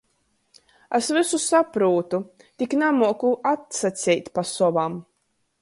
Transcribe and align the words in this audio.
Es 0.99 1.09
vysu 1.17 1.39
saprūtu, 1.43 2.21
tik 2.63 2.75
namuoku 2.85 3.33
atsaceit 3.55 4.35
pa 4.39 4.49
sovam. 4.57 4.99